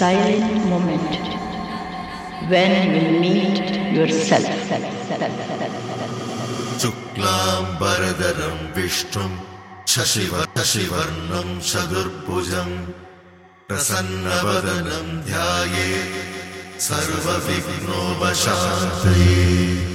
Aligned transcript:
silent 0.00 0.64
moment 0.72 1.12
when 2.48 2.72
you 2.96 3.20
meet 3.20 3.60
yourself. 3.92 4.48
Shuklam 6.80 7.64
Baradaram 7.80 8.58
Vishnum 8.76 9.32
Shashiva 9.84 10.40
Shashivarnam 10.56 11.48
Shadurpujam 11.70 12.70
Prasannavadanam 13.68 15.08
Dhyaye 15.28 15.92
Sarva 16.86 17.36
Vignobashantaye 17.46 19.36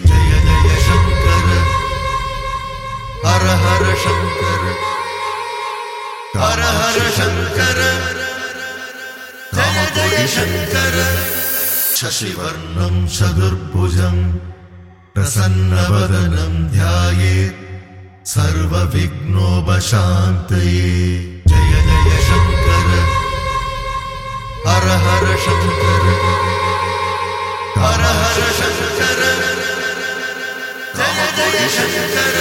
Jaya 0.09 0.37
Jaya 0.45 0.77
Shankara 0.85 1.59
Hara 3.25 3.55
Hara 3.65 3.93
Shankara 4.03 4.73
Hara 6.43 6.69
Hara 6.77 7.07
Shankara 7.17 7.91
जय 9.95 10.17
शङ्कर 10.35 10.95
शशिवर्णं 11.99 12.95
चतुर्भुजम् 13.17 14.23
प्रसन्नवदनं 15.15 16.53
ध्यायेत् 16.75 17.61
सर्वविघ्नोपशान्तये। 18.33 19.13
जय 21.51 21.73
जय 21.87 22.11
शङ्कर 22.27 22.89
हर 24.67 24.85
हर 25.05 25.25
शङ्कर 25.45 26.03
हर 27.83 28.01
हर 28.21 28.39
शङ्कर 28.59 29.19
जय 30.97 31.19
जय 31.37 31.67
Shankar 31.77 32.35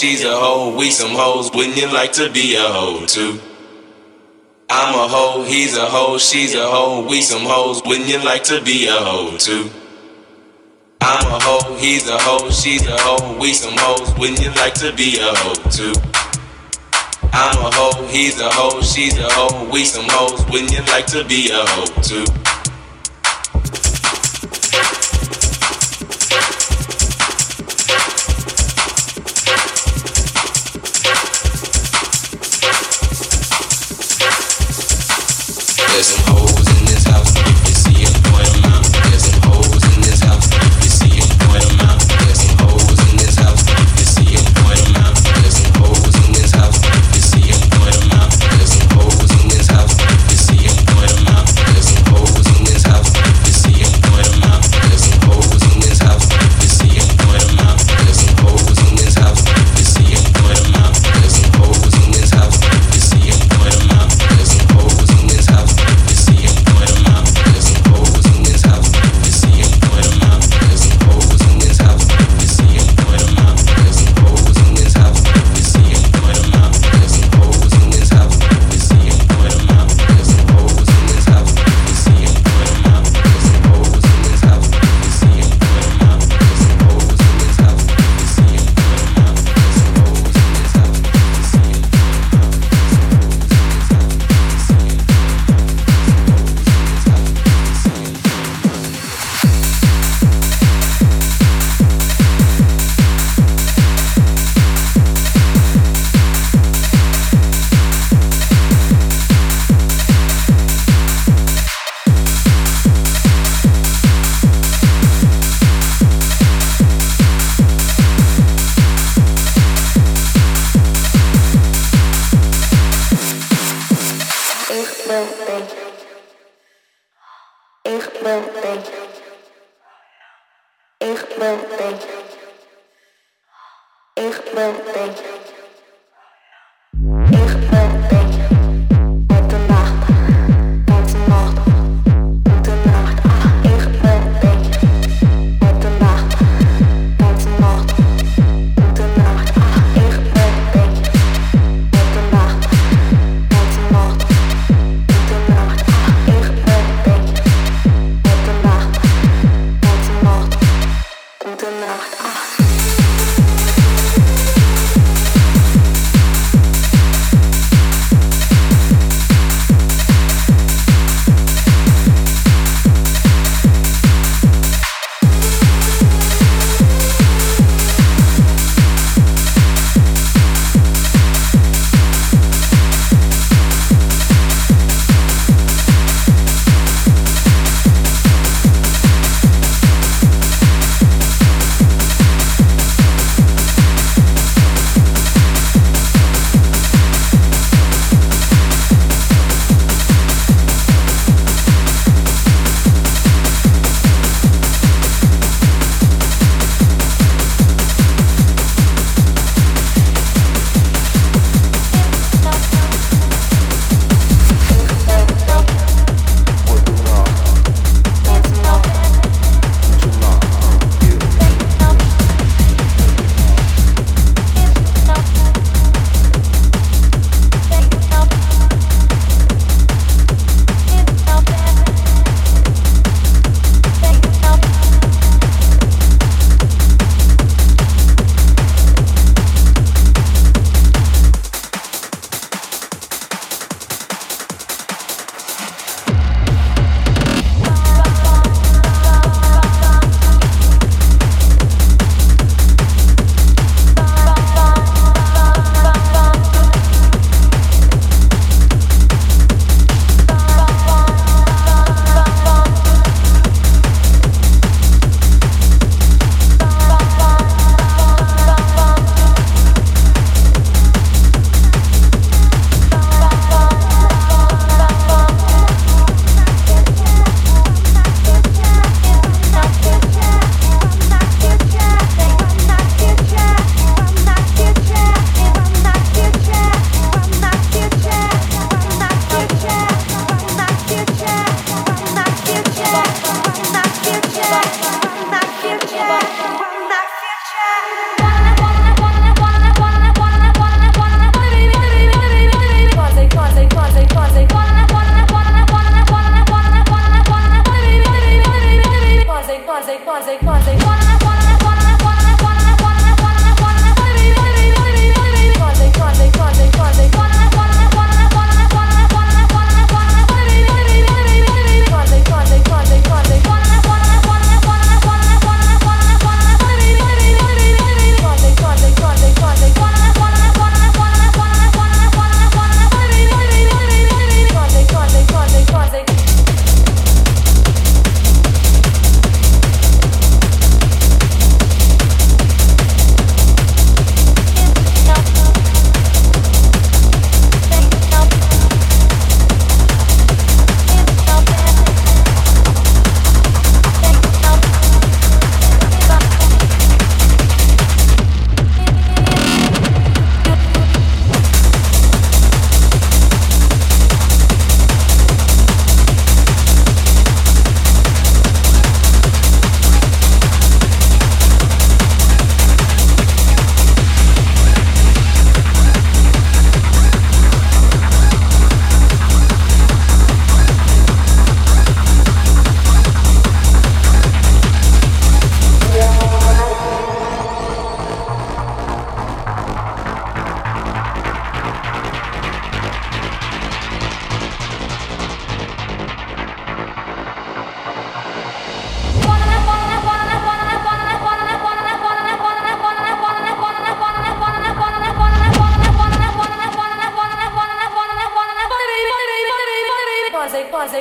she's 0.00 0.24
a 0.24 0.34
hoe. 0.34 0.74
We 0.74 0.90
some 0.90 1.10
hoes, 1.10 1.50
wouldn't 1.52 1.76
you 1.76 1.92
like 1.92 2.12
to 2.12 2.30
be 2.30 2.56
a 2.56 2.62
hoe 2.62 3.04
too? 3.04 3.38
I'm 4.70 4.94
a 4.94 5.06
hoe, 5.06 5.42
he's 5.44 5.76
a 5.76 5.84
hoe, 5.84 6.16
she's 6.16 6.54
a 6.54 6.66
hoe. 6.66 7.06
We 7.06 7.20
some 7.20 7.42
hoes, 7.42 7.82
wouldn't 7.84 8.08
you 8.08 8.18
like 8.24 8.42
to 8.44 8.62
be 8.62 8.88
a 8.88 8.92
hoe 8.92 9.36
too? 9.36 9.68
I'm 11.02 11.26
a 11.26 11.38
hoe, 11.38 11.76
he's 11.76 12.08
a 12.08 12.16
hoe, 12.18 12.50
she's 12.50 12.86
a 12.86 12.96
hoe. 12.98 13.38
We 13.38 13.52
some 13.52 13.74
hoes, 13.76 14.18
wouldn't 14.18 14.40
you 14.40 14.50
like 14.52 14.74
to 14.74 14.90
be 14.94 15.18
a 15.20 15.34
hoe 15.36 15.70
too? 15.70 15.92
I'm 17.32 17.58
a 17.58 17.70
hoe, 17.70 18.06
he's 18.06 18.40
a 18.40 18.48
hoe, 18.48 18.80
she's 18.80 19.18
a 19.18 19.28
hoe. 19.28 19.68
We 19.70 19.84
some 19.84 20.06
hoes, 20.08 20.44
wouldn't 20.50 20.72
you 20.72 20.82
like 20.92 21.06
to 21.08 21.24
be 21.24 21.50
a 21.50 21.60
hoe 21.60 22.02
too? 22.02 22.39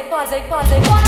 Pause, 0.04 0.40
pause. 0.48 0.99